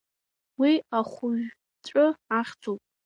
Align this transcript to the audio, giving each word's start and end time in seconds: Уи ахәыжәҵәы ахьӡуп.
Уи 0.59 0.73
ахәыжәҵәы 0.99 2.05
ахьӡуп. 2.39 2.81